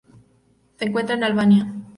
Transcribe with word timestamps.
Se 0.79 0.85
encuentra 0.85 1.15
en 1.15 1.23
Albania. 1.23 1.71